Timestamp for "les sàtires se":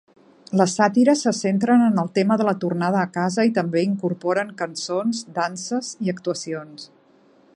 0.59-1.33